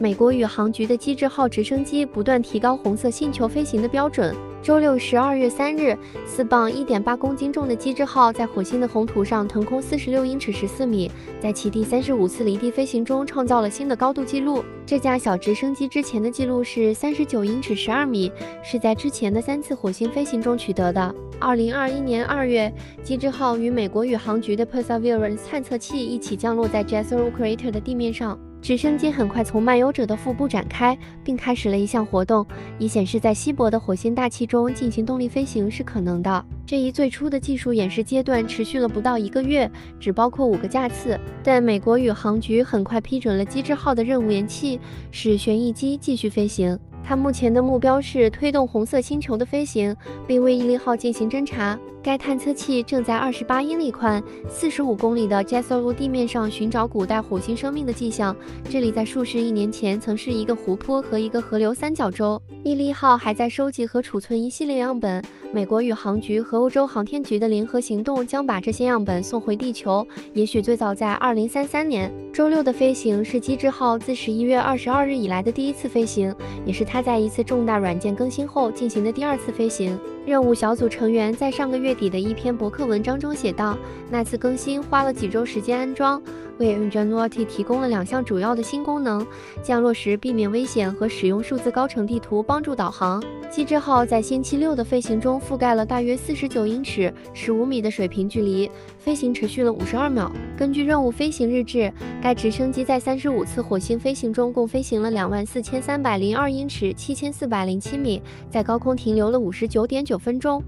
[0.00, 4.34] 美国宇航局的机智号直升机不断提高红色星球飞行的标准。
[4.62, 11.10] 周六十二月三日，四磅一点八公斤重的机智号在火星的红土上腾空四十六英尺十四米，
[11.40, 14.64] 在其第三十五次离地飞行中创造了新的高度纪录。
[14.86, 18.30] 这架小直升机之前的记录是三十九英尺十二米，
[18.62, 21.14] 是在之前的三次火星飞行中取得的。
[21.40, 28.38] 二零二一年二月，机智号与美国宇航局的 Perseverance 探测器一起降落在 Jezero Crater 的地面上。
[28.62, 32.46] 直升机很快从漫游者的腹部展开，并开始了一项活动，
[32.78, 36.44] 以显示在稀薄的火星大气中进行动力飞行是可能的。
[36.64, 41.18] 这一最初的技术演示阶段持续了不到一个月，只包括五个架次。
[41.42, 44.78] 但美国宇航局很快批准了机智号的任务延期，
[45.10, 46.78] 使旋翼机继续飞行。
[47.04, 49.94] 它目前的目标是推动红色星球的飞行，
[50.24, 51.76] 并为毅力号进行侦察。
[52.02, 58.34] 该探测器正在二十八英里宽、四十五公里的 Jezero 地面上寻找古代火星生命的迹象。
[58.68, 62.42] 这里在数十亿年前曾是一个湖泊和一个河流三角洲。
[62.64, 65.22] 毅力号还在收集和储存一系列样本。
[65.52, 72.12] 美国宇航局和欧洲航天局的联合行动将把这些样本送回地球，也许最早在二零三三年。
[72.32, 79.96] 周六的飞行是机智号自十一月二十二日以来的第一次飞行，也是它在一次重大软件更新后进行的第二次飞行。
[80.24, 83.76] 任务小组成员在上个月底的一篇博客文章中写道
[84.08, 86.22] ：“那次更新花了几周时间安装，
[86.58, 89.26] 为 Ingenuity 提供了两项主要的新功能：
[89.64, 93.20] 降落时避免危险和使用数字高程地图帮助导航。”
[93.50, 100.32] 机智号在星期六的飞行中覆盖了大约四十九英尺（十五米）的水平距离，飞行持续了五十二秒。
[100.56, 101.92] 根据任务飞行日志，
[102.22, 110.62] 该直升机在三十五次火星飞行中共飞行了两万四千三百零二英尺（七千四百零七米），在高空停留了五十九点九九分钟。